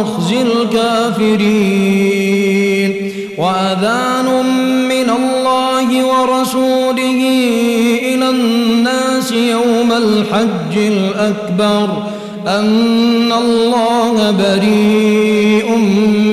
مخزي 0.00 0.42
الكافرين. 0.42 1.38
وأذان 3.38 4.44
من 4.88 5.10
الله 5.10 6.06
ورسوله 6.06 7.20
إلى 8.02 8.30
الناس 8.30 9.32
يوم 9.32 9.92
الحج 9.92 10.76
الأكبر. 10.76 12.02
أن 12.46 13.32
الله 13.32 14.30
بريء 14.30 15.76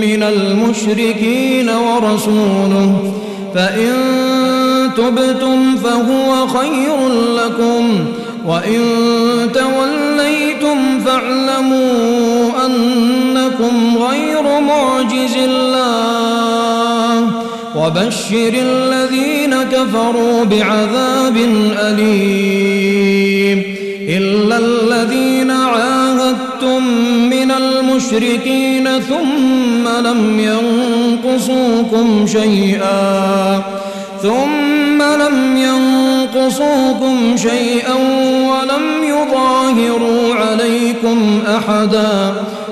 من 0.02 0.23
المشركين 0.23 1.70
ورسوله. 1.70 3.14
فإن 3.56 3.94
تبتم 4.98 5.76
فهو 5.76 6.48
خير 6.48 7.09
لكم. 7.36 8.06
وإن 8.48 8.82
توليتم 9.54 11.00
فاعلموا 11.06 12.15
أنكم 13.59 13.98
غير 13.98 14.59
معجز 14.59 15.36
الله 15.38 17.28
وبشر 17.75 18.53
الذين 18.53 19.56
كفروا 19.64 20.44
بعذاب 20.44 21.38
أليم 21.80 23.64
إلا 24.09 24.58
الذين 24.58 25.52
عاهدتم 25.52 26.88
من 27.30 27.52
المشركين 27.52 28.89
ثم 29.00 29.88
لم 30.08 30.39
ينقصوكم 30.39 32.28
شيئا 32.28 33.61
ثم 34.22 35.02
لم 35.02 35.58
ينقصوكم 35.58 37.38
شيئا 37.38 37.94
ولم 38.50 39.03
يظاهروا 39.03 40.36
عليكم 40.36 41.42
أحدا 41.48 42.33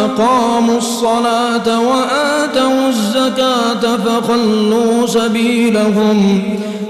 وأقاموا 0.00 0.78
الصلاة 0.78 1.80
وآتوا 1.80 2.88
الزكاة 2.88 3.96
فخلوا 3.96 5.06
سبيلهم 5.06 6.42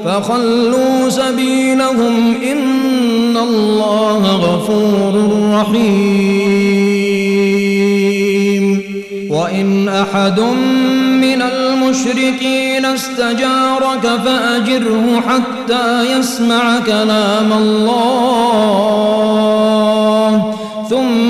فخلوا 0.04 1.08
سبيلهم. 1.08 2.34
إن 2.52 3.36
الله 3.36 4.36
غفور 4.36 5.30
رحيم. 5.52 6.90
وإن 9.30 9.88
أحد 9.88 10.40
من 11.20 11.42
المشركين 11.42 12.84
استجارك 12.84 14.10
فأجره 14.24 15.22
حتى 15.28 16.18
يسمع 16.18 16.78
كلام 16.86 17.52
الله 17.52 18.20
ثم 20.90 21.29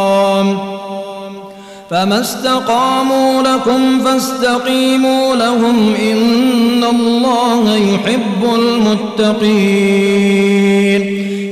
فما 1.91 2.21
استقاموا 2.21 3.41
لكم 3.41 3.99
فاستقيموا 4.03 5.35
لهم 5.35 5.93
إن 6.11 6.83
الله 6.83 7.75
يحب 7.75 8.55
المتقين 8.55 9.61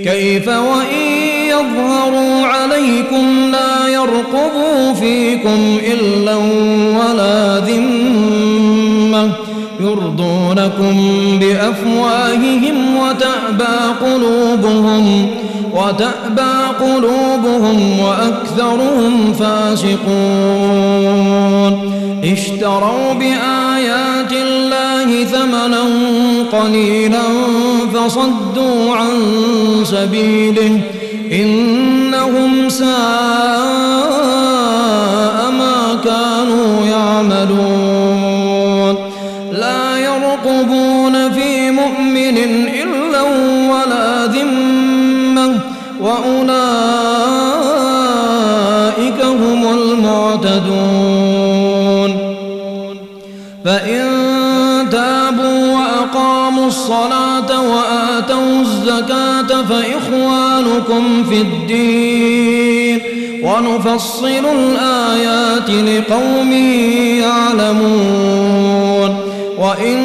كيف 0.03 0.47
وإن 0.47 1.19
يظهروا 1.49 2.45
عليكم 2.45 3.51
لا 3.51 3.87
يرقبوا 3.87 4.93
فيكم 4.93 5.77
إلا 5.93 6.35
ولا 6.99 7.59
ذمة 7.59 9.31
يرضونكم 9.79 10.95
بأفواههم 11.39 12.97
وتأبى 12.97 13.77
قلوبهم 14.01 15.27
وتأبى 15.75 16.55
قلوبهم 16.79 17.99
وأكثرهم 17.99 19.33
فاسقون. 19.33 20.99
اشتروا 22.23 23.13
بآيات 23.13 24.31
الله 24.31 25.23
ثمنا 25.23 25.83
قليلا 26.51 27.23
فصدوا 27.93 28.95
عن 28.95 29.17
سبيله 29.83 30.81
إنهم 31.31 32.69
ساء 32.69 34.58
فإخوانكم 59.69 61.23
في 61.29 61.41
الدين؟ 61.41 62.99
ونفصل 63.43 64.45
الآيات 64.45 65.69
لقوم 65.69 66.51
يعلمون. 67.21 69.17
وإن 69.59 69.97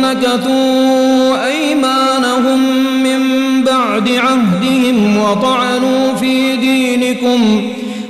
نكثوا 0.00 1.46
أيمانهم 1.46 2.60
من 3.02 3.20
بعد 3.64 4.08
عهدهم 4.08 5.18
وطعنوا 5.18 6.14
في 6.14 6.56
دينكم 6.56 7.62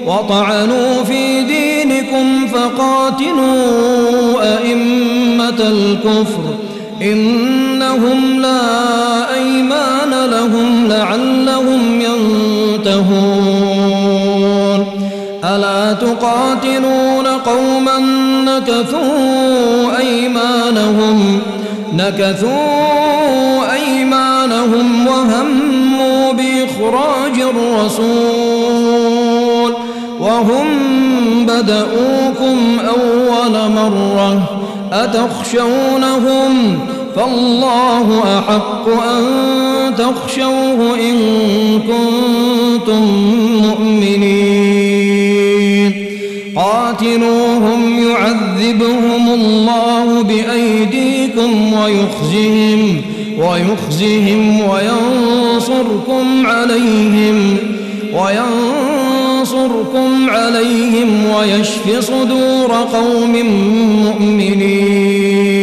وطعنوا 0.06 1.03
في 1.05 1.43
دينكم 1.43 2.47
فقاتلوا 2.47 4.43
أئمة 4.43 5.61
الكفر. 5.61 6.55
إنهم 7.03 8.41
لا 8.41 9.35
أيمان 9.35 10.01
لهم 10.30 10.88
لعلهم 10.88 12.00
ينتهون. 12.00 13.22
ألا 15.44 15.92
تقاتلون 15.92 17.26
قوما 17.26 17.98
نكثوا 18.44 19.98
أيمانهم؟ 19.98 21.40
نكثوا 21.92 23.72
أيمانهم 23.72 25.06
وهموا 25.06 26.32
بإخراج 26.32 27.40
الرسول. 27.40 28.92
وهم 30.20 30.66
بدؤوكم 31.46 32.78
أول 32.88 33.70
مرة. 33.70 34.60
أتخشونهم 34.92 36.78
فالله 37.17 38.23
أحق 38.38 38.88
أن 38.88 39.23
تخشوه 39.94 40.99
إن 40.99 41.17
كنتم 41.81 43.03
مؤمنين. 43.62 45.12
قاتلوهم 46.56 47.99
يعذبهم 48.09 49.29
الله 49.29 50.23
بأيديكم 50.23 51.73
ويخزهم 51.73 53.03
ويخزهم 53.38 54.61
وينصركم 54.61 56.47
عليهم 56.47 57.56
وينصركم 58.15 60.11
عليهم 60.31 61.25
ويشف 61.37 61.99
صدور 62.00 62.73
قوم 62.93 63.35
مؤمنين. 64.05 65.62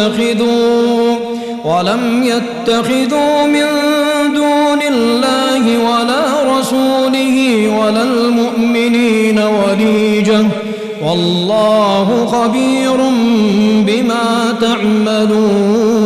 يتخذوا 0.00 1.16
ولم 1.64 2.22
يتخذوا 2.22 3.46
من 3.46 3.66
دون 4.34 4.82
الله 4.88 5.78
ولا 5.78 6.58
رسوله 6.58 7.68
ولا 7.78 8.02
المؤمنين 8.02 9.38
وليجة. 9.38 10.46
والله 11.04 12.26
خبير 12.26 12.96
بما 13.86 14.56
تعملون. 14.60 16.00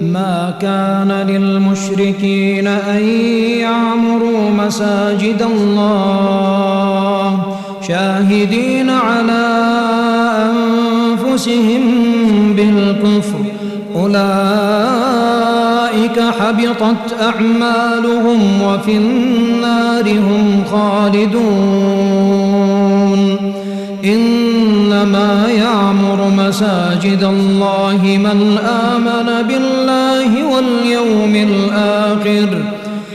ما 0.00 0.54
كان 0.60 1.26
للمشركين 1.28 2.66
أن 2.66 3.08
يعمروا 3.60 4.50
مساجد 4.50 5.42
الله 5.42 6.52
شاهدين 7.88 8.90
على 8.90 9.71
أنفسهم 11.48 11.82
بالكفر. 12.56 13.38
أولئك 13.96 14.20
حبطت 16.40 17.16
أعمالهم 17.22 18.62
وفي 18.62 18.96
النار 18.96 20.10
هم 20.10 20.64
خالدون. 20.72 21.52
إنما 24.04 25.46
يعمر 25.48 26.30
مساجد 26.36 27.22
الله 27.24 28.00
من 28.02 28.58
آمن 28.58 29.48
بالله 29.48 30.44
واليوم 30.44 31.34
الآخر. 31.36 32.71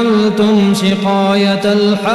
أجعلتم 0.00 0.74
سقاية 0.74 1.64
الحاج 1.64 2.10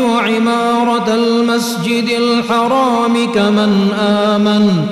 وعمارة 0.00 1.14
المسجد 1.14 2.08
الحرام 2.08 3.32
كمن 3.34 3.92
آمن 4.00 4.86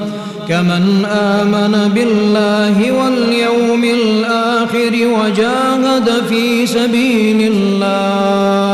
كمن 0.49 1.05
آمن 1.11 1.91
بالله 1.95 2.93
واليوم 2.93 3.85
الآخر 3.85 4.93
وجاهد 4.93 6.11
في 6.29 6.67
سبيل 6.67 7.53
الله. 7.53 8.71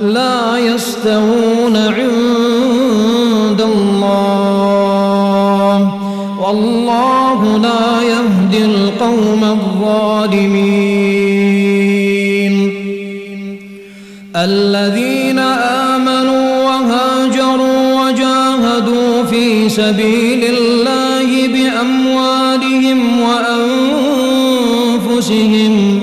لا 0.00 0.58
يستوون 0.58 1.67
القوم 8.64 9.44
الظالمين. 9.44 10.88
الذين 14.36 15.38
آمنوا 15.38 16.62
وهاجروا 16.64 18.02
وجاهدوا 18.02 19.24
في 19.24 19.68
سبيل 19.68 20.44
الله 20.44 21.48
بأموالهم 21.48 23.20
وأنفسهم 25.08 26.00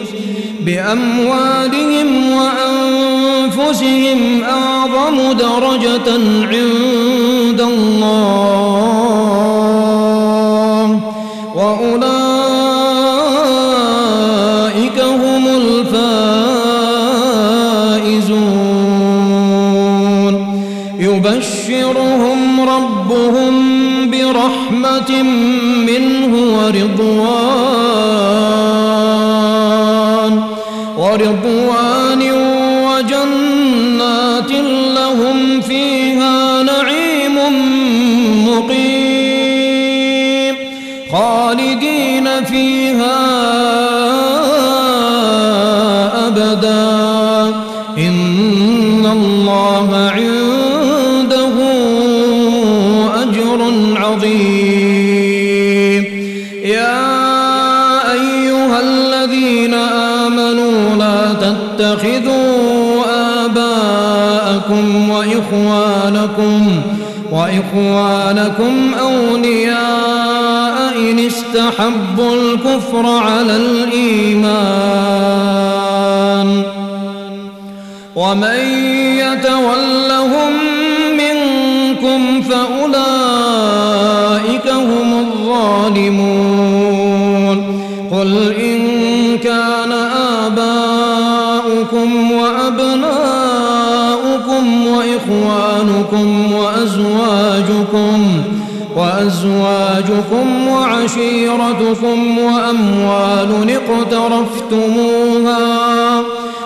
بأموالهم 0.62 2.08
وأنفسهم 2.32 4.20
أعظم 4.44 5.18
درجة 5.32 6.10
عند 6.52 6.85
منه 25.12 26.32
ورضوان 26.58 27.86
ورضوان 30.98 32.22
وجنات 32.88 34.52
لهم 34.96 35.38
فيها 35.62 36.64
نعيم 36.64 37.36
مقيم 38.48 39.76
خالدين 41.12 42.28
فيها 42.44 43.18
أبدا. 46.28 46.86
إن 47.98 49.06
الله 49.12 49.75
وإخوانكم 67.56 68.94
أولياء 69.00 70.76
إن 71.12 71.20
استحبوا 71.20 72.36
الكفر 72.36 73.06
على 73.06 73.56
الإيمان 73.56 75.06
ومن 78.16 78.60
يتولهم 79.20 80.65
وأزواجكم 96.98 98.44
وأزواجكم 98.96 100.68
وعشيرتكم 100.68 102.38
وأموال 102.38 103.70
اقترفتموها 103.70 105.56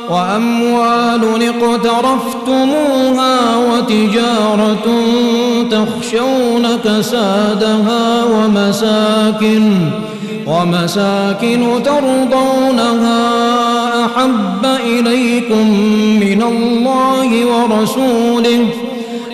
وأموال 0.09 1.23
اقترفتموها 1.43 3.35
وتجارة 3.57 4.87
تخشون 5.71 6.67
كسادها 6.83 8.23
ومساكن 8.23 9.91
ومساكن 10.47 11.83
ترضونها 11.83 13.19
أحب 14.05 14.65
إليكم 14.85 15.69
من 16.19 16.41
الله 16.41 17.45
ورسوله 17.45 18.65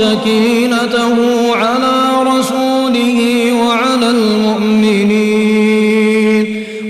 سكينته 0.00 1.16
على 1.56 1.96
رسوله 2.32 3.18
وعلى 3.62 4.08
المؤمنين. 4.10 5.66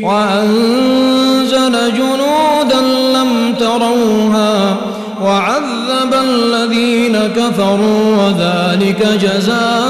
وأنزل 0.03 1.75
جنودا 2.01 2.81
لم 3.17 3.31
تروها 3.61 4.77
وعذب 5.23 6.13
الذين 6.29 7.17
كفروا 7.37 8.03
وذلك 8.21 9.01
جزاء 9.23 9.86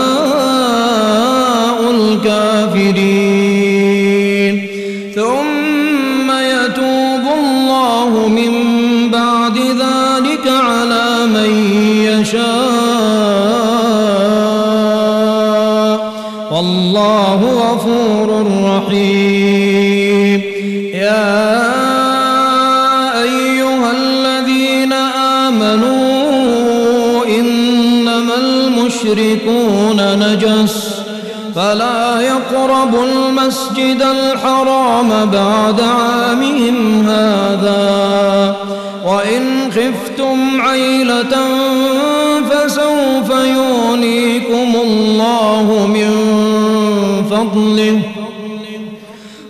غفور 18.86 18.96
رحيم 18.96 20.42
يا 20.94 21.62
أيها 23.22 23.90
الذين 23.92 24.92
آمنوا 25.42 27.24
إنما 27.26 28.34
المشركون 28.34 30.18
نجس. 30.18 30.96
فلا 31.54 32.20
يقربوا 32.20 33.04
المسجد 33.04 34.02
الحرام 34.02 35.30
بعد 35.30 35.80
عامهم 35.80 37.08
هذا. 37.08 38.56
وإن 39.06 39.72
خفتم 39.72 40.60
عيلة 40.60 41.36
فسوف 42.50 43.30
يغنيكم 43.30 44.76
الله 44.84 45.86
من 45.86 46.10
فضله. 47.30 48.02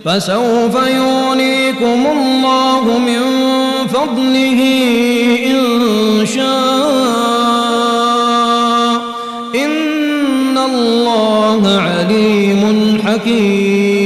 فسوف 0.07 0.75
يغنيكم 0.75 2.07
الله 2.11 2.83
من 2.97 3.21
فضله 3.87 4.59
إن 5.45 5.59
شاء. 6.25 6.47
إن 9.55 10.57
الله 10.57 11.81
عليم 11.81 12.63
حكيم. 13.05 13.97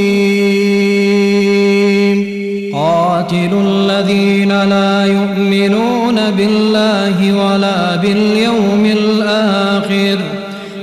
قاتلوا 2.73 3.63
الذين 3.63 4.51
لا 4.63 5.05
يؤمنون 5.05 6.31
بالله 6.31 7.17
ولا 7.33 7.95
باليوم 7.95 8.85
الآخر 8.85 10.17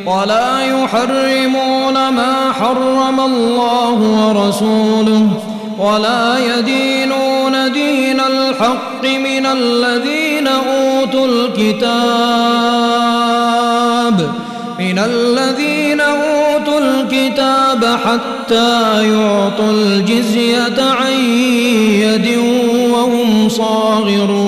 ولا 0.06 0.64
يحرمون 0.64 1.77
ما 2.10 2.52
حرم 2.52 3.20
الله 3.20 3.92
ورسوله 3.92 5.28
ولا 5.78 6.38
يدينون 6.38 7.72
دين 7.72 8.20
الحق 8.20 9.04
من 9.04 9.46
الذين 9.46 10.46
أوتوا 10.48 11.26
الكتاب 11.26 11.88
من 14.78 14.98
الذين 14.98 16.00
أوتوا 16.00 16.78
الكتاب 16.78 17.98
حتى 18.04 19.08
يعطوا 19.12 19.70
الجزية 19.70 20.82
عن 20.82 21.12
يد 22.02 22.38
وهم 22.92 23.48
صاغرون. 23.48 24.47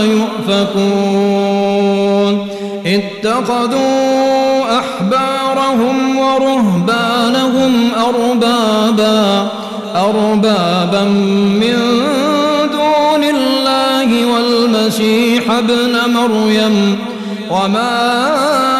يؤفكون. 0.00 1.46
اتخذوا 2.86 4.64
أحبارهم 4.78 6.18
ورهبانهم 6.18 7.90
أربابا 8.08 9.48
أربابا 9.94 11.04
من 11.60 11.76
دون 12.72 13.24
الله 13.24 14.26
والمسيح 14.26 15.50
ابن 15.50 15.96
مريم. 16.14 16.98
وما 17.50 18.75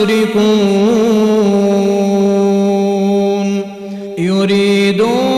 يشركون. 0.00 0.40
يريدون 4.18 5.29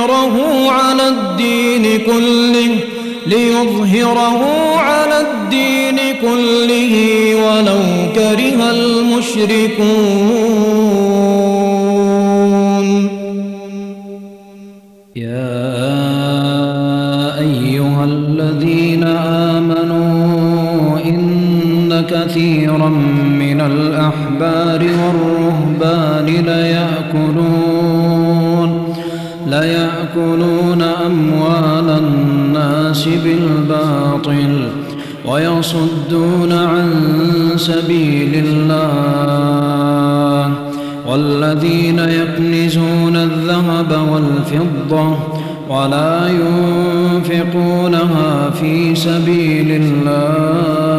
ليظهره 0.00 0.70
على 0.70 1.08
الدين 1.08 1.98
كله 2.06 2.76
ليظهره 3.26 4.40
على 4.76 5.20
الدين 5.20 5.98
كله 6.22 6.94
ولو 7.34 7.80
كره 8.14 8.70
المشركون. 8.70 9.90
يا 15.16 15.70
أيها 17.38 18.04
الذين 18.04 19.04
آمنوا 19.54 20.98
إن 21.04 22.04
كثيرا 22.10 22.88
من 23.42 23.60
ليأكلون 30.14 30.82
أموال 30.82 31.88
الناس 31.98 33.08
بالباطل 33.24 34.68
ويصدون 35.26 36.52
عن 36.52 36.92
سبيل 37.56 38.44
الله 38.46 38.92
والذين 41.06 41.98
يكنزون 41.98 43.16
الذهب 43.16 44.08
والفضة 44.12 45.18
ولا 45.68 46.28
ينفقونها 47.20 48.50
في 48.50 48.94
سبيل 48.94 49.82
الله 49.82 50.90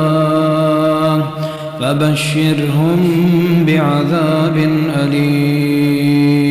فبشرهم 1.82 3.00
بعذاب 3.68 4.58
يوم 4.58 6.51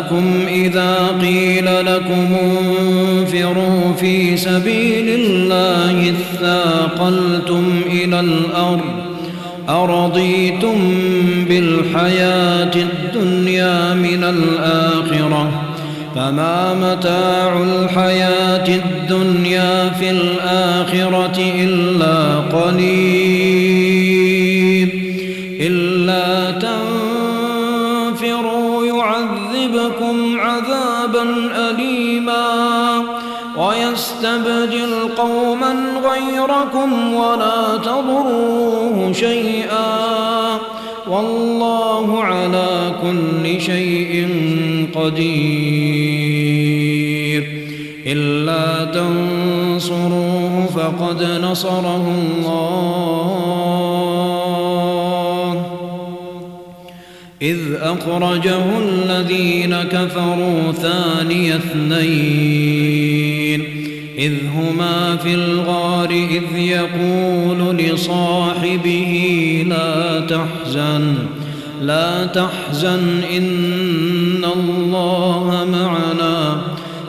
لكم 0.00 0.46
إذا 0.48 1.18
قيل 1.20 1.86
لكم 1.86 2.36
انفروا 2.42 3.92
في 4.00 4.36
سبيل 4.36 5.08
الله 5.08 6.12
اثاقلتم 6.12 7.82
إلى 7.86 8.20
الأرض 8.20 8.80
أرضيتم 9.68 10.78
بالحياة 11.48 12.70
الدنيا 12.76 13.94
من 13.94 14.24
الآخرة 14.24 15.50
فما 16.14 16.74
متاع 16.74 17.62
الحياة 17.62 18.68
الدنيا 18.68 19.90
في 19.90 20.10
الآخرة 20.10 21.39
غيركم 36.20 37.14
ولا 37.14 37.76
تضروه 37.76 39.12
شيئا 39.12 40.58
والله 41.10 42.24
على 42.24 42.92
كل 43.02 43.60
شيء 43.60 44.28
قدير. 44.94 46.10
إلا 48.06 48.84
تنصروه 48.84 50.66
فقد 50.66 51.22
نصره 51.22 52.14
الله. 52.18 53.70
إذ 57.42 57.58
أخرجه 57.80 58.78
الذين 58.78 59.82
كفروا 59.82 60.72
ثاني 60.72 61.56
اثنين. 61.56 62.79
إذ 64.20 64.32
هما 64.54 65.16
في 65.16 65.34
الغار 65.34 66.10
إذ 66.10 66.58
يقول 66.58 67.76
لصاحبه 67.76 69.14
لا 69.68 70.20
تحزن 70.20 71.14
لا 71.82 72.26
تحزن 72.26 73.22
إن 73.36 74.44
الله 74.44 75.66
معنا. 75.72 76.60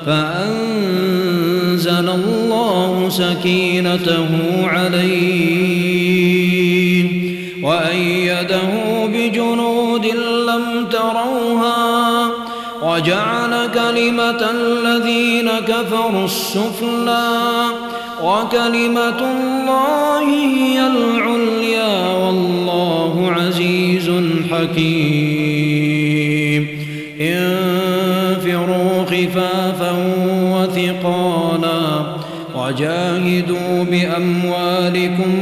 فأنزل 0.06 2.10
الله 2.10 3.10
سكينته 3.10 4.28
عليه 4.68 5.51
كلمة 14.02 14.42
الذين 14.52 15.50
كفروا 15.68 16.26
السفلى 16.26 17.66
وكلمة 18.24 19.20
الله 19.20 20.24
هي 20.30 20.88
العليا 20.88 22.14
والله 22.14 23.32
عزيز 23.32 24.12
حكيم. 24.52 25.82
انفروا 27.22 29.06
خفافا 29.06 29.92
وثقالا 30.54 31.86
وجاهدوا 32.56 33.84
بأموالكم 33.84 35.34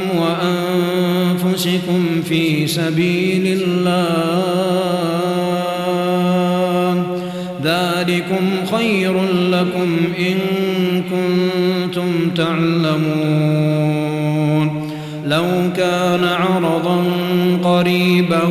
وأنفسكم 1.43 2.01
في 2.29 2.67
سبيل 2.67 3.61
الله. 3.61 4.58
ذلكم 8.29 8.77
خير 8.77 9.13
لكم 9.51 9.89
إن 10.19 10.37
كنتم 11.01 12.29
تعلمون. 12.35 13.09
لو 15.25 15.45
كان 15.77 16.23
عرضا 16.23 17.03
قريبا 17.63 18.41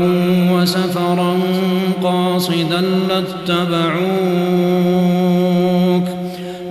وسفرا 0.52 1.38
قاصدا 2.02 2.84
لاتبعوك 3.08 3.98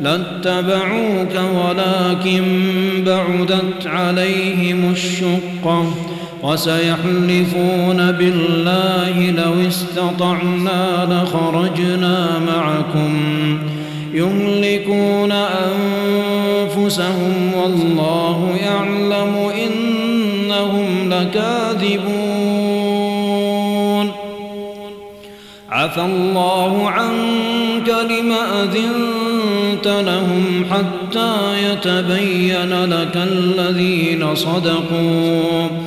لاتبعوك 0.01 1.35
ولكن 1.55 2.43
بعدت 3.05 3.87
عليهم 3.87 4.91
الشقة. 4.91 6.06
وسيحلفون 6.47 8.11
بالله 8.11 9.31
لو 9.31 9.67
استطعنا 9.67 11.07
لخرجنا 11.11 12.39
معكم 12.39 13.13
يهلكون 14.13 15.31
أنفسهم 16.77 17.53
والله 17.55 18.57
يعلم 18.65 19.51
إنهم 19.65 21.09
لكاذبون 21.09 22.47
عفى 25.69 26.01
الله 26.01 26.89
عنك 26.89 27.89
لما 28.09 28.63
أذنت 28.63 29.87
لهم 29.87 30.65
حتى 30.71 31.33
يتبين 31.71 32.85
لك 32.85 33.15
الذين 33.15 34.35
صدقوا 34.35 35.86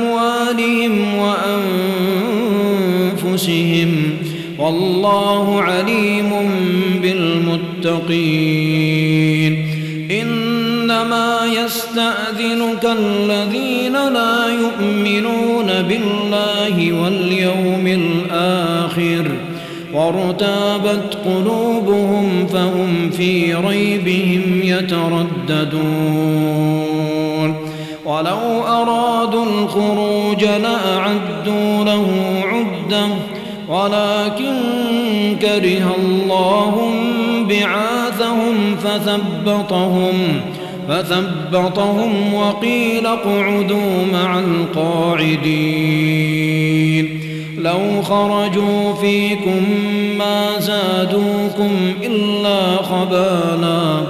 والله 4.61 5.61
عليم 5.61 6.31
بالمتقين. 7.01 9.67
إنما 10.21 11.39
يستأذنك 11.45 12.85
الذين 12.85 13.93
لا 13.93 14.47
يؤمنون 14.47 15.65
بالله 15.65 17.03
واليوم 17.03 17.87
الآخر. 17.87 19.31
وارتابت 19.93 21.17
قلوبهم 21.25 22.47
فهم 22.47 23.09
في 23.09 23.53
ريبهم 23.53 24.61
يترددون. 24.63 27.55
ولو 28.05 28.63
أرادوا 28.67 29.45
الخروج 29.45 30.43
لأعدوا 30.43 31.83
له 31.83 32.07
عدة 32.45 33.07
ولكن 33.71 34.55
كره 35.41 35.95
الله 35.97 36.93
بعاثهم 37.49 38.75
فثبطهم 38.83 40.13
فثبطهم 40.89 42.33
وقيل 42.33 43.05
اقعدوا 43.05 44.05
مع 44.13 44.39
القاعدين. 44.39 45.61
لو 47.57 48.01
خرجوا 48.01 48.93
فيكم 48.93 49.63
ما 50.17 50.59
زادوكم 50.59 51.71
إلا 52.03 52.75
خبالا 52.75 54.01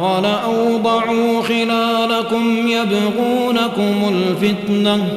ولأوضعوا 0.00 1.42
خلالكم 1.42 2.68
يبغونكم 2.68 3.94
الفتنة 4.08 5.08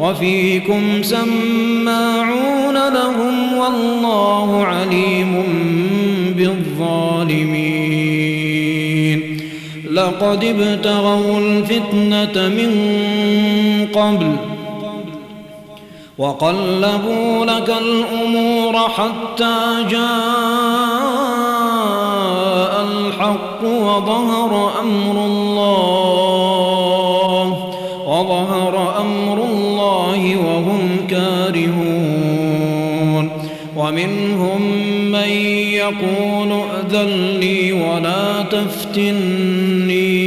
وفيكم 0.00 1.02
سماعون 1.02 2.74
لهم 2.74 3.54
والله 3.58 4.64
عليم 4.64 5.42
بالظالمين. 6.36 7.94
لقد 9.94 10.44
ابتغوا 10.44 11.38
الفتنة 11.38 12.48
من 12.48 12.70
قبل 13.94 14.36
وقلبوا 16.18 17.44
لك 17.44 17.74
الأمور 17.80 18.78
حتى 18.78 19.84
جاء 19.90 20.04
الحق 22.82 23.64
وظهر 23.64 24.72
أمر 24.80 25.24
الله 25.24 25.43
ومنهم 33.84 34.62
من 35.12 35.28
يقول 35.84 36.50
ائذن 36.52 37.38
لي 37.40 37.72
ولا 37.72 38.42
تفتني. 38.50 40.24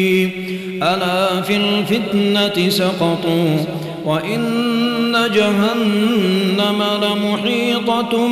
ألا 0.83 1.41
في 1.41 1.55
الفتنة 1.55 2.69
سقطوا 2.69 3.65
وإن 4.05 5.13
جهنم 5.33 6.83
لمحيطة 7.01 8.29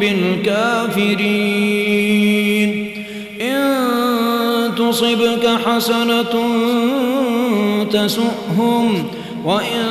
بالكافرين. 0.00 1.28
إن 3.40 4.74
تصبك 4.76 5.48
حسنة 5.66 6.34
تسؤهم 7.90 9.04
وإن 9.44 9.84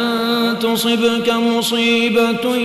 تصبك 0.62 1.29
مصيبة 1.29 2.55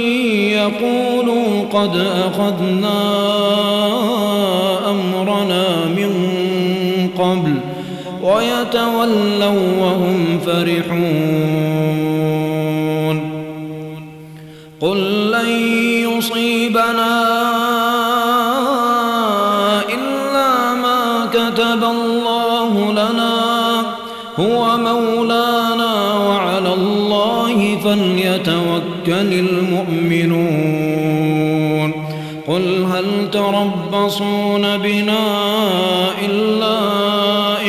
يقولوا 0.51 1.65
قد 1.73 1.97
أخذنا 1.97 3.01
أمرنا 4.91 5.85
من 5.85 6.13
قبل 7.19 7.55
ويتولوا 8.23 9.81
وهم 9.81 10.41
فرحون 10.47 11.83
قل 14.81 15.31
لن 15.31 15.49
يصيبنا 16.11 17.22
فليتوكل 29.07 29.35
المؤمنون 29.35 30.93
قل 32.47 32.87
هل 32.93 33.31
تربصون 33.31 34.79
بنا 34.79 35.29
إلا 36.27 36.79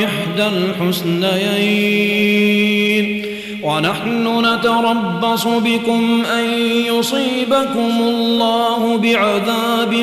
إحدى 0.06 0.48
الحسنيين؟ 0.48 1.74
ونحن 3.64 4.46
نتربص 4.46 5.48
بكم 5.48 6.24
أن 6.26 6.46
يصيبكم 6.88 7.92
الله 8.02 8.98
بعذاب 8.98 9.94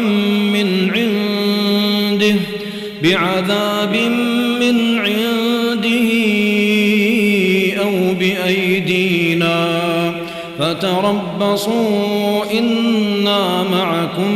من 0.53 0.91
عنده 0.95 2.35
بعذاب 3.03 3.97
من 4.61 4.99
عنده 4.99 6.11
أو 7.83 8.15
بأيدينا 8.15 9.30
فتربصوا 10.61 12.45
إنا 12.59 13.63
معكم 13.63 14.33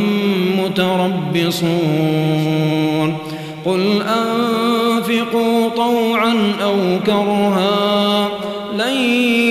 متربصون. 0.65 1.65
قل 3.65 4.03
أنفقوا 4.03 5.69
طوعا 5.69 6.35
أو 6.63 6.77
كرها 7.07 8.29
لن 8.75 8.97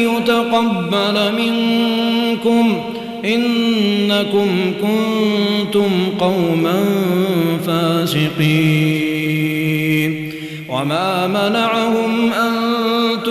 يتقبل 0.09 1.31
منكم. 1.38 2.77
إنكم 3.25 4.47
كنتم 4.81 5.89
قوما 6.19 6.86
فاسقين. 7.67 9.13
وما 10.69 11.27
منعهم 11.27 12.31
أن 12.33 12.72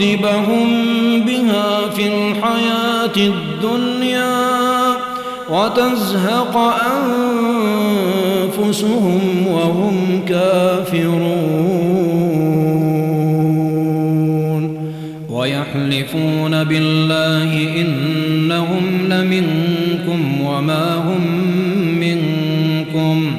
ليعذبهم 0.00 0.68
بها 1.20 1.88
في 1.88 2.06
الحياة 2.06 3.16
الدنيا 3.16 4.46
وتزهق 5.50 6.56
أنفسهم 8.56 9.46
وهم 9.50 10.24
كافرون. 10.28 11.26
ويحلفون 15.30 16.64
بالله 16.64 17.80
إنهم 17.80 19.08
لمنكم 19.08 20.40
وما 20.40 20.94
هم 20.94 21.20
منكم 22.00 23.32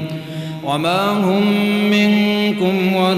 وما 0.63 1.11
هم 1.11 1.43
منكم 1.91 2.27
قوم 2.57 3.17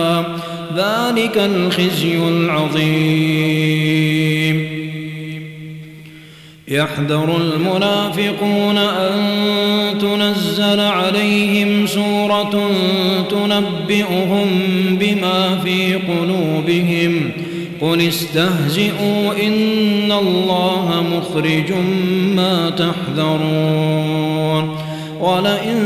ذلك 1.15 1.37
الخزي 1.37 2.17
العظيم. 2.17 2.81
يحذر 6.67 7.37
المنافقون 7.37 8.77
أن 8.77 9.13
تنزل 10.01 10.79
عليهم 10.79 11.87
سورة 11.87 12.71
تنبئهم 13.29 14.47
بما 14.99 15.59
في 15.63 15.95
قلوبهم. 15.95 17.31
قل 17.81 18.01
استهزئوا 18.01 19.47
إن 19.47 20.11
الله 20.11 21.05
مخرج 21.11 21.71
ما 22.35 22.69
تحذرون. 22.69 24.77
ولئن 25.21 25.77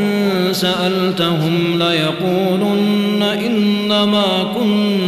سألتهم 0.51 1.79
ليقولن 1.79 3.21
إنما 3.21 4.53
كنا 4.59 5.04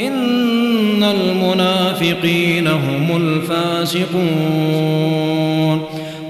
إن 0.00 1.02
المنافقين 1.02 2.68
هم 2.68 3.16
الفاسقون. 3.16 4.76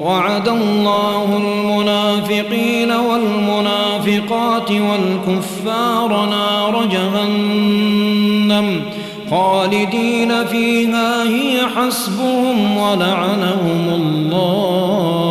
وعد 0.01 0.49
الله 0.49 1.37
المنافقين 1.37 2.93
والمنافقات 2.93 4.71
والكفار 4.71 6.27
نار 6.27 6.87
جهنم 6.93 8.83
خالدين 9.31 10.45
فيها 10.45 11.23
هي 11.23 11.61
حسبهم 11.77 12.77
ولعنهم 12.77 13.89
الله 13.95 15.27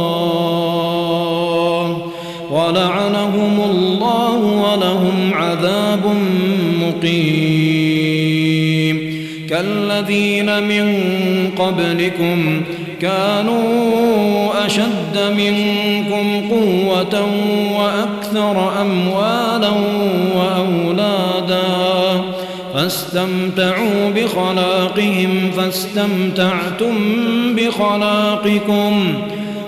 ولعنهم 2.51 3.61
الله 3.71 4.37
ولهم 4.37 5.33
عذاب 5.33 6.05
مقيم. 6.81 7.34
كالذين 9.95 10.63
من 10.63 10.85
قبلكم 11.57 12.61
كانوا 13.01 14.65
أشد 14.65 15.33
منكم 15.37 16.49
قوة 16.49 17.27
وأكثر 17.77 18.81
أموالا 18.81 19.71
وأولادا 20.35 21.63
فاستمتعوا 22.73 24.09
بخلاقهم 24.15 25.51
فاستمتعتم 25.57 26.95
بخلاقكم 27.55 29.13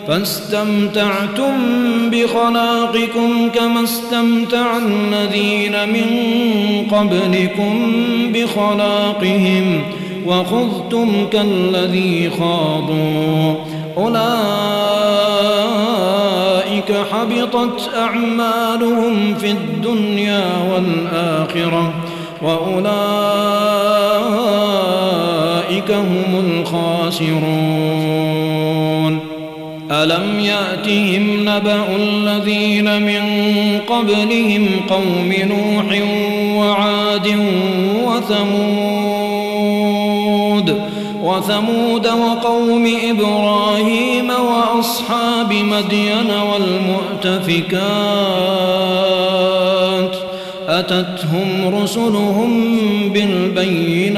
فاستمتعتم 0.07 1.53
بخلاقكم 2.11 3.49
كما 3.55 3.83
استمتع 3.83 4.77
الذين 4.77 5.89
من 5.89 6.07
قبلكم 6.91 7.91
بخلاقهم. 8.33 9.81
وخذتم 10.25 11.27
كالذي 11.32 12.30
خاضوا. 12.39 13.56
أولئك 13.97 14.17
حبطت 17.12 17.89
أعمالهم 17.97 19.36
في 19.36 19.51
الدنيا 19.51 20.45
والآخرة 20.73 21.93
وأولئك 22.41 22.88
هم 25.91 26.45
الخاسرون. 26.49 27.67
ألم 29.91 30.39
يأتهم 30.39 31.41
نبأ 31.41 31.95
الذين 31.95 33.01
من 33.01 33.21
قبلهم 33.89 34.67
قوم 34.89 35.34
نوح 35.43 36.01
وعاد 36.58 37.27
وثمود؟ 38.06 38.96
وثمود 41.27 42.07
وقوم 42.07 42.97
إبراهيم 43.03 44.29
وأصحاب 44.29 45.53
مدين 45.53 46.31
والمؤتفكات 46.51 47.77
أتتهم 50.67 51.75
رسلهم 51.81 52.49
بالبينات 53.09 54.17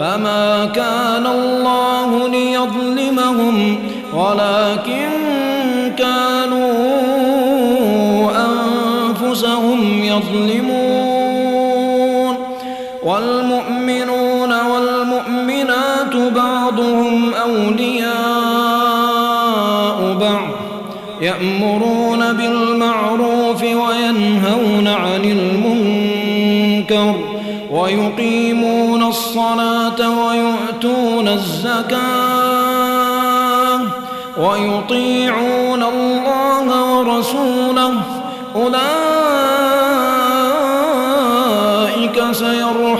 فما 0.00 0.64
كان 0.74 1.26
الله 1.26 2.28
ليظلمهم 2.28 3.78
ولكن 4.14 4.53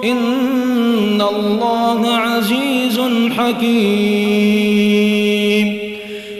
إن 0.04 1.22
الله 1.22 2.00
عزيز 2.16 3.00
حكيم. 3.38 4.64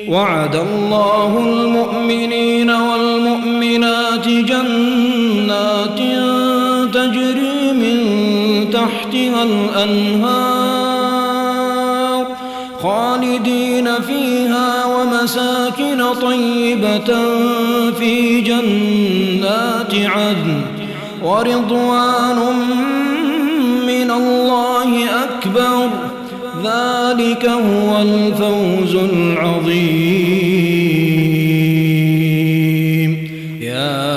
وعد 0.08 0.56
الله 0.56 1.38
المؤمنين 1.38 2.70
والمؤمنات 2.70 4.28
جنات 4.28 5.98
تجري 6.94 7.72
من 7.72 7.98
تحتها 8.72 9.42
الأنهار 9.42 10.84
خالدين 12.82 13.88
فيها 13.94 14.84
ومساكن 14.84 16.04
طيبة 16.22 17.33
هو 27.64 28.02
الفوز 28.02 28.94
العظيم. 28.94 30.34
يا 33.60 34.14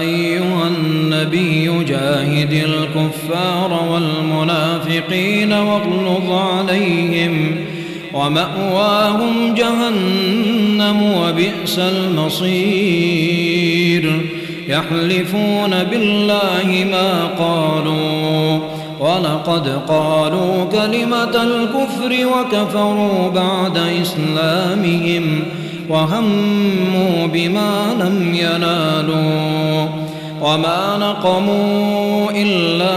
أيها 0.00 0.64
النبي 0.68 1.84
جاهد 1.84 2.52
الكفار 2.52 3.70
والمنافقين 3.90 5.52
واغلظ 5.52 6.30
عليهم 6.32 7.34
ومأواهم 8.14 9.54
جهنم 9.54 11.02
وبئس 11.02 11.78
المصير. 11.78 13.30
يحلفون 14.68 15.72
بالله 15.90 16.68
ما 16.90 17.10
قالوا 17.26 17.99
ولقد 19.00 19.68
قالوا 19.88 20.64
كلمة 20.64 21.42
الكفر 21.42 22.26
وكفروا 22.26 23.28
بعد 23.28 23.78
إسلامهم 24.02 25.42
وهموا 25.88 27.26
بما 27.32 27.96
لم 28.00 28.34
ينالوا 28.34 29.88
وما 30.42 30.96
نقموا 31.00 32.30
إلا 32.30 32.96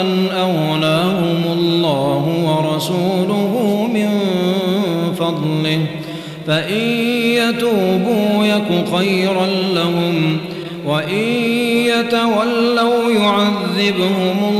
أن 0.00 0.26
أغناهم 0.36 1.42
الله 1.52 2.24
ورسوله 2.44 3.86
من 3.94 4.08
فضله 5.18 5.80
فإن 6.46 6.82
يتوبوا 7.36 8.44
يك 8.44 8.84
خيرا 8.96 9.46
لهم 9.74 10.38
وإن 10.86 11.24
يتولوا 11.86 13.10
يعذبهم 13.10 14.38
الله 14.50 14.59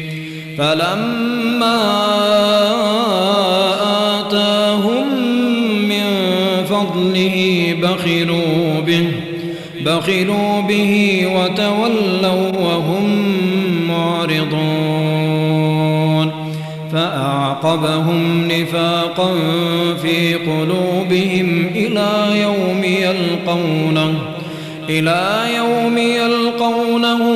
فلما 0.61 1.81
آتاهم 4.19 5.07
من 5.89 6.05
فضله 6.69 7.37
بخلوا 7.83 8.81
به 8.85 9.05
بخلوا 9.85 10.61
به 10.61 11.23
وتولوا 11.35 12.51
وهم 12.61 13.05
معرضون. 13.87 15.31
فأعقبهم 16.93 18.47
نفاقا 18.47 19.33
في 20.01 20.35
قلوبهم 20.35 21.71
إلى 21.75 22.41
يوم 22.41 22.83
يلقونه 22.83 24.13
إلى 24.89 25.43
يوم 25.57 25.97
يلقونه 25.97 27.30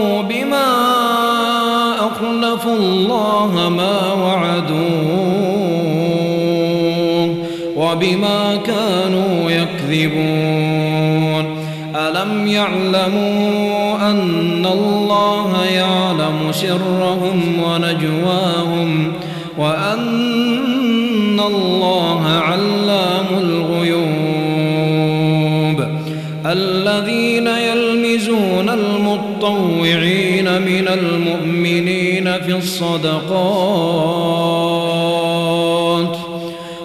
الله 3.45 3.69
ما 3.69 4.13
وعدوه 4.13 5.35
وبما 7.77 8.55
كانوا 8.55 9.51
يكذبون. 9.51 11.45
ألم 11.95 12.47
يعلموا 12.47 13.95
أن 14.11 14.65
الله 14.65 15.65
يعلم 15.65 16.51
سرهم 16.51 17.63
ونجواهم 17.63 19.13
وأن 19.57 21.39
الله 21.39 21.84
في 32.45 32.51
الصدقات 32.51 33.25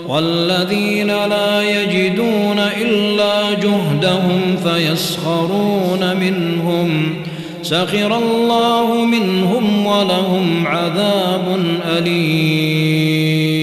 والذين 0.08 1.06
لا 1.06 1.82
يجدون 1.82 2.58
إلا 2.58 3.52
جهدهم 3.52 4.56
فيسخرون 4.64 6.16
منهم 6.16 7.14
سخر 7.62 8.18
الله 8.18 9.04
منهم 9.04 9.86
ولهم 9.86 10.66
عذاب 10.66 11.60
أليم. 11.98 13.60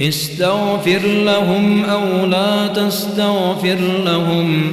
استغفر 0.00 1.00
لهم 1.04 1.84
أو 1.84 2.26
لا 2.26 2.66
تستغفر 2.66 3.78
لهم 4.04 4.72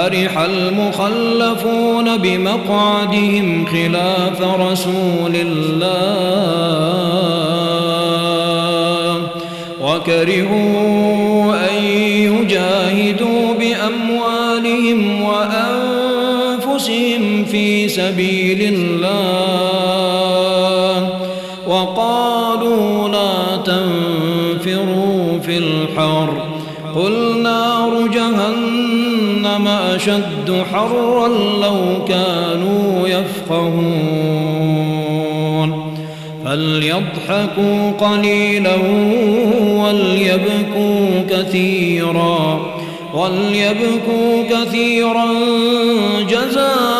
فرح 0.00 0.38
المخلفون 0.38 2.16
بمقعدهم 2.16 3.66
خلاف 3.66 4.42
رسول 4.42 5.36
الله. 5.36 5.90
وكرهوا 9.80 11.54
أن 11.70 11.84
يجاهدوا 12.04 13.54
بأموالهم 13.54 15.22
وأنفسهم 15.22 16.82
في 17.44 17.88
سبيل 17.88 18.74
الله. 18.74 19.69
أشد 30.00 30.64
حرا 30.72 31.28
لو 31.62 32.04
كانوا 32.08 33.08
يفقهون. 33.08 33.80
فليضحكوا 36.44 37.90
قليلا 37.90 38.76
وليبكوا 39.76 41.24
كثيرا. 41.30 42.60
وليبكوا 43.14 44.42
كثيرا 44.50 45.26
جزاء 46.28 46.99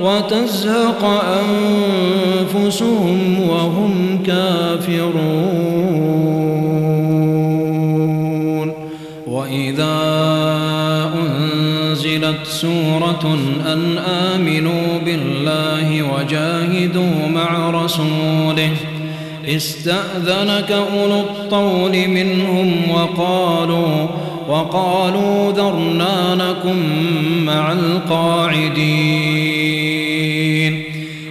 وتزهق 0.00 1.04
أنفسهم 2.54 3.18
وهم 3.48 4.22
كافرون. 4.26 5.90
وإذا 9.26 9.98
أنزلت 11.14 12.46
سورة 12.46 13.38
أن 13.66 13.98
آمنوا 13.98 14.98
بالله 15.04 16.02
وجاهدوا 16.02 17.28
مع 17.34 17.70
رسوله 17.84 18.70
استأذنك 19.48 20.72
أولو 20.72 21.20
الطول 21.20 22.08
منهم 22.08 22.90
وقالوا 22.90 24.06
وقالوا 24.48 25.52
ذرنا 25.52 26.34
مع 27.46 27.72
القاعدين. 27.72 29.29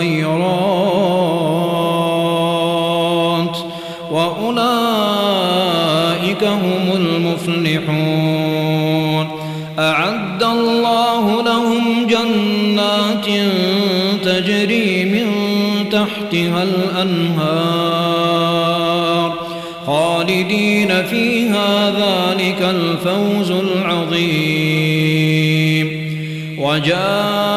الخيرات 0.00 0.40
وأولئك 4.10 4.84
هم 6.44 6.92
المفلحون 6.96 8.20
أعد 9.78 10.42
الله 10.42 11.42
لهم 11.42 12.06
جنات 12.06 13.26
تجري 14.24 15.04
من 15.04 15.26
تحتها 15.90 16.62
الأنهار 16.62 17.70
خالدين 19.86 21.02
فيها 21.02 21.90
ذلك 21.90 22.62
الفوز 22.62 23.50
العظيم 23.50 24.70
وجاء 26.58 27.49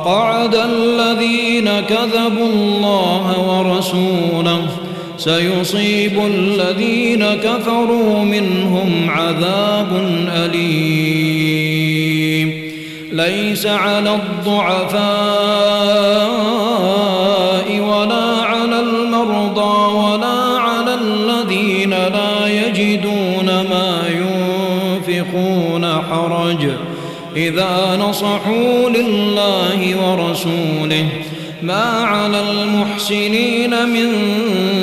وقعد 0.00 0.54
الذين 0.54 1.80
كذبوا 1.80 2.46
الله 2.46 3.26
ورسوله 3.48 4.66
سيصيب 5.16 6.26
الذين 6.26 7.24
كفروا 7.24 8.24
منهم 8.24 9.10
عذاب 9.10 9.88
أليم. 10.36 11.70
ليس 13.12 13.66
على 13.66 14.14
الضعفاء 14.14 15.00
إذا 27.36 27.98
نصحوا 28.08 28.90
لله 28.90 29.96
ورسوله 30.04 31.08
ما 31.62 31.84
على 31.84 32.40
المحسنين 32.40 33.88
من 33.88 34.12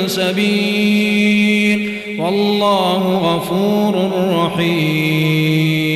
سبيل 0.06 1.98
والله 2.18 3.18
غفور 3.18 4.10
رحيم 4.32 5.88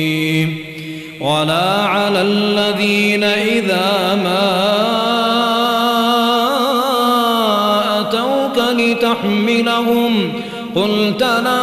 ولا 1.19 1.81
على 1.81 2.21
الذين 2.21 3.23
إذا 3.23 4.19
ما 4.23 4.63
أتوك 7.99 8.57
لتحملهم 8.79 10.33
قلت 10.75 11.21
لا 11.21 11.62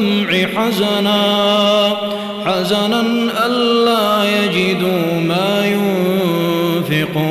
الدمع 0.00 0.46
حزنا 0.56 1.96
حزنا 2.46 3.00
ألا 3.46 4.24
يجدوا 4.24 5.20
ما 5.28 5.66
ينفقون. 6.86 7.30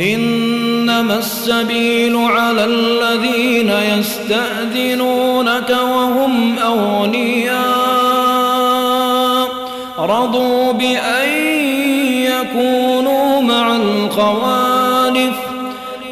إنما 0.00 1.18
السبيل 1.18 2.16
على 2.16 2.64
الذين 2.64 3.72
يستأذنونك 3.98 5.70
وهم 5.70 6.58
أغنياء. 6.58 7.62
رضوا 9.98 10.72
بأن 10.72 11.28
يكونوا 12.24 13.40
مع 13.42 13.76
الخوالف 13.76 15.36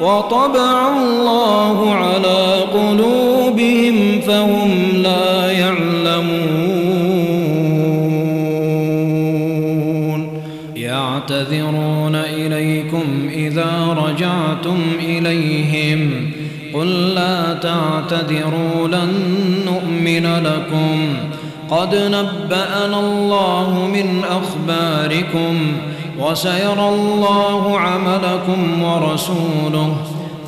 وطبع 0.01 0.89
الله 0.89 1.95
على 1.95 2.64
قلوبهم 2.75 3.30
فهم 4.26 4.70
لا 4.94 5.51
يعلمون. 5.51 6.80
يعتذرون 10.76 12.14
إليكم 12.14 13.28
إذا 13.32 13.96
رجعتم 14.07 14.78
إليهم. 15.01 16.30
قل 16.74 17.14
لا 17.14 17.55
تعتذروا 17.55 18.88
لن 18.88 19.12
نؤمن 19.66 20.42
لكم. 20.46 21.09
قد 21.70 21.94
نبأنا 21.94 23.01
الله 23.01 23.90
من 23.94 24.22
أخباركم 24.30 25.72
وسيرى 26.20 26.88
الله 26.88 27.78
عملكم 27.78 28.82
ورسوله. 28.82 29.96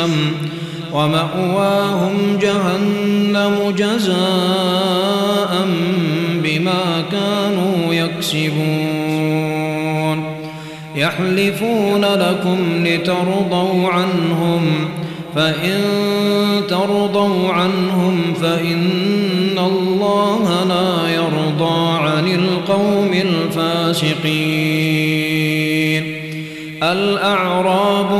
جهنم 0.00 0.32
ومأواهم 0.92 2.38
جهنم 2.42 3.74
جزاء 3.78 5.66
بما 6.42 7.04
كانوا 7.12 7.94
يكسبون. 7.94 9.60
يحلفون 10.96 12.04
لكم 12.04 12.58
لترضوا 12.84 13.88
عنهم 13.88 14.62
فإن 15.34 15.80
ترضوا 16.68 17.48
عنهم 17.48 18.34
فإن 18.42 19.58
الله 19.58 20.64
لا 20.68 21.08
يرضى 21.14 21.98
عن 21.98 22.28
القوم 22.28 23.12
الفاسقين. 23.12 24.60
الأعراب 26.82 28.19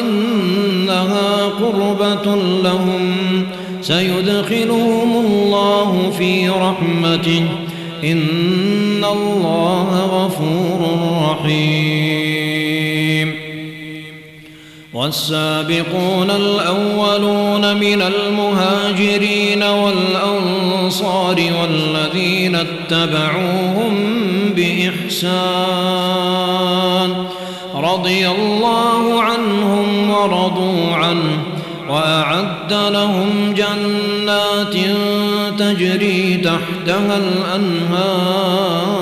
إنها 0.00 1.44
قربة 1.44 2.36
لهم. 2.36 3.14
سيدخلهم 3.82 5.26
الله 5.26 6.12
في 6.18 6.48
رحمته. 6.48 7.44
إن 8.04 9.04
الله 9.12 10.06
غفور 10.06 10.98
رحيم. 11.30 11.81
والسابقون 15.02 16.30
الأولون 16.30 17.76
من 17.76 18.02
المهاجرين 18.02 19.62
والأنصار 19.62 21.36
والذين 21.60 22.54
اتبعوهم 22.54 23.94
بإحسان 24.56 25.32
رضي 27.74 28.28
الله 28.28 29.22
عنهم 29.22 30.10
ورضوا 30.10 30.94
عنه 30.94 31.42
وأعد 31.88 32.72
لهم 32.72 33.54
جنات 33.56 34.74
تجري 35.58 36.36
تحتها 36.36 37.16
الأنهار 37.16 39.01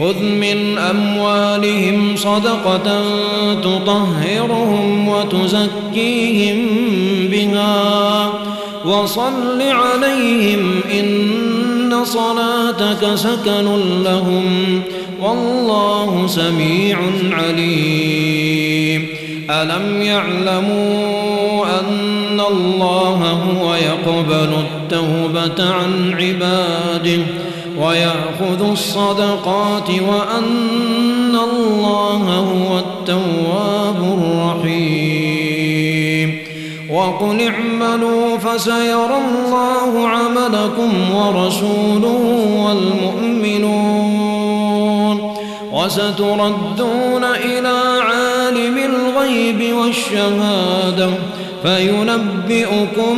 خذ 0.00 0.22
من 0.22 0.78
أموالهم 0.78 2.16
صدقة 2.16 3.02
تطهرهم 3.62 5.08
وتزكيهم 5.08 6.66
بها 7.30 8.32
وصل 8.84 9.62
عليهم 9.62 10.80
إن 11.00 12.04
صلاتك 12.04 13.14
سكن 13.14 13.64
لهم 14.04 14.82
والله 15.22 16.26
سميع 16.26 16.98
عليم. 17.32 19.06
ألم 19.50 20.02
يعلموا 20.02 21.64
أن 21.80 22.40
الله 22.40 23.30
هو 23.30 23.74
يقبل 23.74 24.50
التوبة 24.58 25.72
عن 25.72 26.14
عباده 26.14 27.45
ويأخذ 27.80 28.70
الصدقات 28.70 29.90
وأن 29.90 31.36
الله 31.52 32.22
هو 32.34 32.78
التواب 32.78 34.18
الرحيم. 34.18 36.38
وقل 36.90 37.40
اعملوا 37.40 38.36
فسيرى 38.36 39.18
الله 39.28 40.08
عملكم 40.08 41.14
ورسوله 41.14 42.22
والمؤمنون. 42.66 44.16
وستردون 45.72 47.24
إلى 47.24 47.78
عالم 48.00 48.78
الغيب 48.78 49.76
والشهادة 49.76 51.10
فينبئكم 51.62 53.16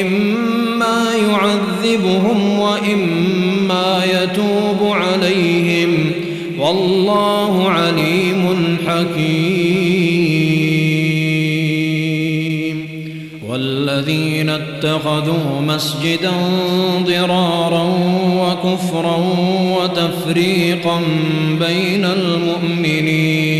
إما 0.00 1.04
يعذبهم 1.30 2.58
وإما 2.58 4.04
يتوب 4.04 4.92
عليهم. 4.92 6.12
والله 6.58 7.68
عليم 7.68 8.76
حكيم. 8.86 9.70
والذين 13.48 14.50
اتخذوا 14.50 15.60
مسجدا 15.60 16.32
ضرارا 17.06 17.84
وكفرا 18.36 19.16
وتفريقا 19.80 21.00
بين 21.60 22.04
المؤمنين 22.04 23.59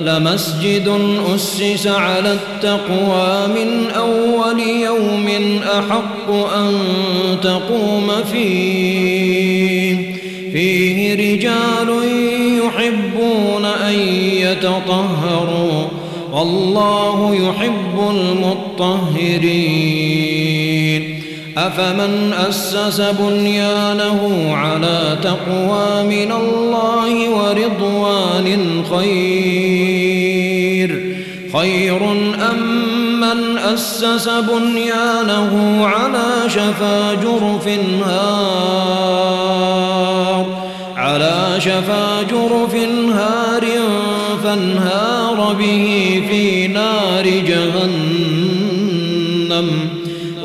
لمسجد 0.00 1.00
أسس 1.34 1.86
على 1.86 2.32
التقوى 2.32 3.46
من 3.46 3.90
أول 3.90 4.60
يوم 4.60 5.28
أحق 5.78 6.30
أن 6.30 6.78
تقوم 7.42 8.12
فيه. 8.32 10.16
فيه 10.52 11.14
رجال 11.14 11.88
يحبون 12.64 13.64
أن 13.64 13.94
يتطهروا 14.32 15.88
والله 16.32 17.34
يحب 17.34 18.10
المطهرين. 18.10 19.96
أفمن 21.58 22.32
أسس 22.48 23.00
بنيانه 23.00 24.48
على 24.56 25.18
تقوى 25.22 26.02
من 26.02 26.32
الله 26.32 27.30
ورضوان 27.30 28.84
خير؟ 28.90 29.65
خير 31.58 32.12
أم 32.50 33.20
من 33.20 33.58
أسس 33.58 34.28
بنيانه 34.28 35.86
على 35.86 36.48
شفا 36.48 37.14
جرف 37.14 37.68
هار؟ 38.06 39.26
على 40.96 41.56
شفا 41.58 42.22
جرف 42.22 42.74
هار 43.14 43.64
فانهار 44.44 45.54
به 45.58 46.22
في 46.30 46.66
نار 46.66 47.24
جهنم. 47.24 48.48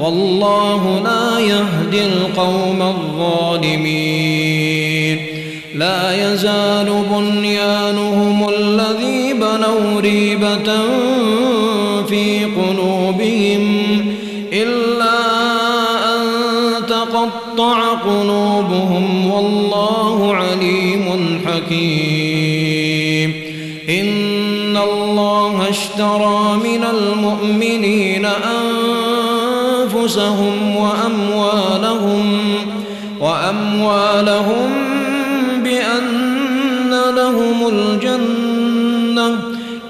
والله 0.01 1.01
لا 1.03 1.39
يهدي 1.39 2.05
القوم 2.05 2.81
الظالمين. 2.81 4.61
لا 5.75 6.33
يزال 6.33 7.03
بنيانهم 7.11 8.49
بنوا 9.71 10.01
ريبة 10.01 10.79
في 12.07 12.45
قلوبهم 12.45 13.85
إلا 14.53 15.19
أن 16.15 16.21
تقطع 16.87 17.93
قلوبهم 17.93 19.31
والله 19.31 20.35
عليم 20.35 21.41
حكيم. 21.45 23.33
إن 23.89 24.77
الله 24.77 25.69
اشترى 25.69 26.57
من 26.63 26.83
المؤمنين 26.83 28.25
أنفسهم 29.85 30.75
وأموالهم 30.75 32.25
وأموالهم 33.19 34.80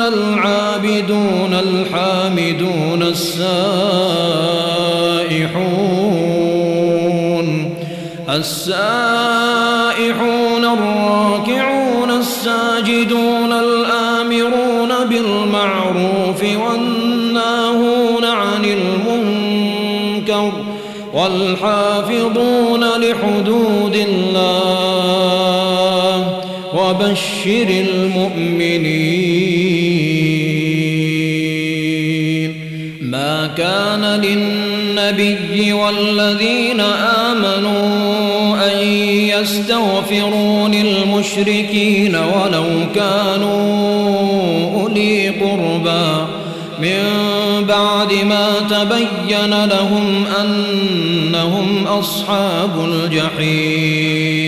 العابدون 0.01 1.55
الحامدون 1.55 3.03
السائحون. 3.03 3.43
السائحون 8.29 10.65
الراكعون 10.65 11.52
والحافظون 21.23 22.85
لحدود 22.85 23.97
الله 24.09 24.83
وبشر 26.75 27.69
المؤمنين. 27.69 29.23
ما 33.01 33.47
كان 33.47 34.05
للنبي 34.21 35.73
والذين 35.73 36.81
آمنوا 37.31 38.57
أن 38.73 38.87
يستغفروا 39.29 40.69
للمشركين 40.69 42.17
ولو 42.17 42.67
كانوا 42.95 43.63
أولي 44.81 45.29
قربى 45.29 46.42
من 46.83 47.03
بعد 47.69 48.13
ما 48.13 48.49
تبين 48.71 49.65
لهم 49.65 50.25
أنهم 50.41 51.87
أصحاب 51.87 52.85
الجحيم. 52.85 54.43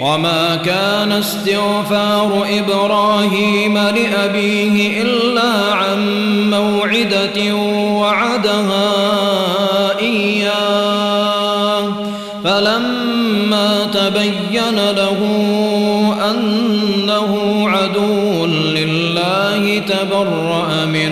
وما 0.00 0.56
كان 0.56 1.12
استغفار 1.12 2.46
إبراهيم 2.58 3.78
لأبيه 3.78 5.02
إلا 5.02 5.74
عن 5.74 6.00
موعدة 6.50 7.54
وعدها 8.00 8.92
إياه. 10.00 11.92
فلما 12.44 13.86
تبين 13.92 14.90
له 14.96 15.18
أنه 16.30 17.62
عدو 17.68 18.46
لله 18.46 19.78
تبرأ 19.78 20.84
منه. 20.84 21.11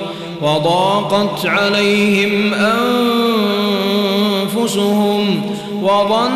وضاقت 0.41 1.45
عليهم 1.45 2.53
أنفسهم 4.53 5.41
وظنوا 5.81 6.31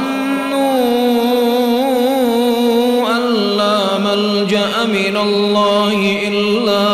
أن 3.17 3.33
لا 3.57 3.97
ملجأ 3.97 4.69
من 4.87 5.17
الله 5.17 6.17
إلا 6.27 6.87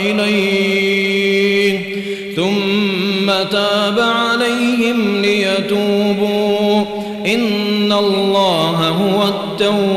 إليه. 0.00 1.78
ثم 2.36 3.26
تاب 3.50 3.98
عليهم 3.98 5.22
ليتوبوا. 5.22 6.84
إن 7.26 7.92
الله 7.92 8.88
هو 8.88 9.22
التواب 9.28 9.89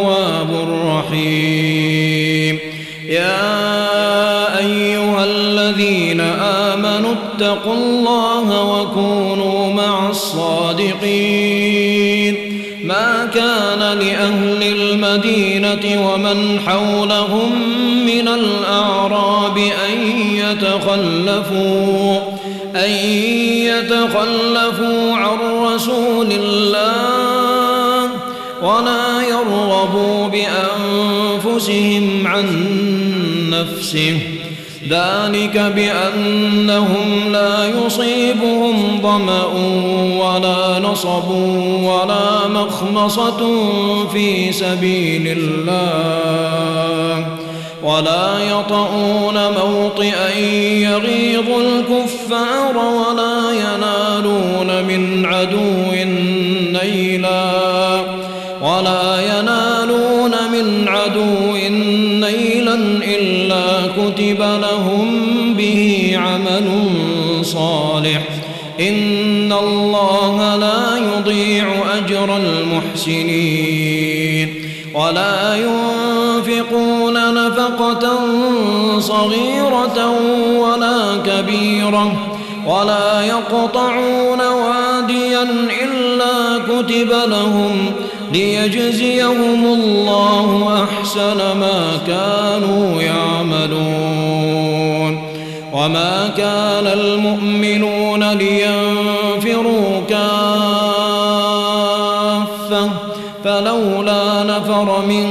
آمنوا 7.44 7.54
اتقوا 7.54 7.74
الله 7.74 8.82
وكونوا 8.82 9.74
مع 9.74 10.10
الصادقين. 10.10 11.04
ما 12.84 13.30
كان 13.34 13.80
لأهل 13.80 14.64
المدينة 14.64 16.08
ومن 16.08 16.60
حولهم 16.60 17.52
من 18.06 18.28
الأعراب 18.28 19.58
أن 19.58 20.08
يتخلفوا 20.36 22.20
أن 22.76 22.90
يتخلفوا 23.70 25.14
عن 25.14 25.38
رسول 25.64 26.28
الله 26.32 28.10
ولا 28.64 29.22
يرغبوا 29.30 30.28
بأنفسهم 31.48 32.06
عن 32.28 32.46
نفسه. 33.50 34.20
ذلك 34.90 35.58
بأنهم 35.76 37.32
لا 37.32 37.66
يصيبهم 37.66 39.02
ظمأ 39.02 39.46
ولا 40.24 40.80
نصب 40.80 41.30
ولا 41.84 42.48
مخمصة 42.48 43.38
في 44.14 44.52
سبيل 44.52 45.38
الله 45.38 46.64
ولا 47.84 48.40
يطؤون 48.40 49.34
موطئا 49.34 50.38
يغيظ 50.60 51.50
الكفار 51.50 52.78
ولا 52.78 53.52
ينالون 53.52 54.84
من 54.84 55.26
عدو 55.26 55.92
نيلا 56.72 57.63
إلا 63.08 63.88
كتب 63.88 64.42
لهم 64.62 65.10
به 65.54 66.14
عمل 66.16 66.90
صالح. 67.42 68.22
إن 68.80 69.54
الله 69.54 70.56
لا 70.56 70.98
يضيع 70.98 71.66
أجر 71.98 72.38
المحسنين. 72.38 74.56
ولا 74.94 75.56
ينفقون 75.56 77.34
نفقة 77.34 78.20
صغيرة 79.00 80.12
ولا 80.60 81.18
كبيرة. 81.26 82.33
ولا 82.68 83.22
يقطعون 83.22 84.40
واديا 84.40 85.44
إلا 85.84 86.60
كتب 86.68 87.12
لهم 87.28 87.92
ليجزيهم 88.34 89.66
الله 89.66 90.84
أحسن 90.84 91.38
ما 91.38 92.00
كانوا 92.08 93.02
يعملون. 93.02 94.44
وما 95.74 96.32
كان 96.38 96.88
المؤمنون 96.88 98.24
لينفروا 98.32 100.02
كافة 100.10 100.94
فلولا 103.44 104.44
نفر 104.44 105.06
من 105.08 105.26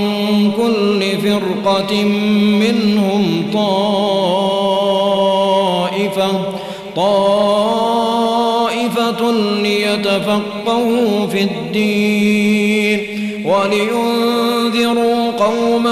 كل 0.53 1.03
فرقة 1.23 2.05
منهم 2.63 3.42
ليتفقهوا 10.13 11.27
في 11.27 11.43
الدين 11.43 13.01
ولينذروا 13.45 15.31
قومهم 15.31 15.92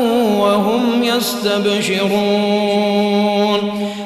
يستبشرون 1.21 2.11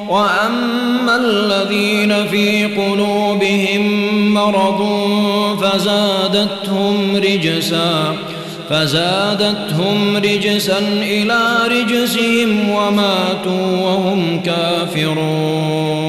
وأما 0.08 1.16
الذين 1.16 2.26
في 2.26 2.64
قلوبهم 2.64 3.84
مرض 4.34 4.86
فزادتهم 5.60 7.16
رجساً 7.16 8.16
فزادتهم 8.70 10.16
رجسا 10.16 10.78
إلى 11.02 11.40
رجسهم 11.68 12.70
وماتوا 12.70 13.80
وهم 13.82 14.42
كافرون. 14.42 16.06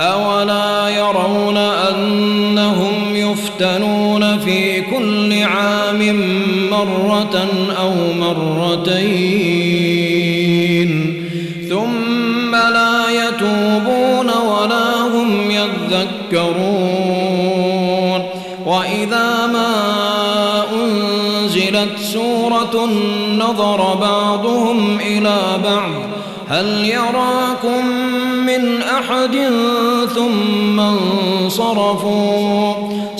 أولا 0.00 0.88
يرون 0.88 1.56
أنهم 1.56 3.16
يفتنون 3.16 4.38
في 4.38 4.80
كل 4.80 5.42
عام 5.42 6.02
مرة 6.84 7.48
أو 7.80 7.92
مرتين 8.12 9.54
ثم 11.68 12.54
لا 12.54 13.10
يتوبون 13.10 14.30
ولا 14.30 15.00
هم 15.02 15.50
يذكرون 15.50 16.94
وإذا 18.66 19.46
ما 19.46 19.74
نزلت 21.74 21.98
سورة 21.98 22.88
نظر 23.38 23.94
بعضهم 23.94 24.98
إلى 25.00 25.38
بعض 25.64 25.90
هل 26.48 26.88
يراكم 26.88 27.86
من 28.46 28.82
أحد 28.82 29.50
ثم 30.14 30.80
انصرفوا 30.80 32.74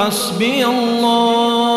حسبي 0.00 0.64
الله. 0.64 1.69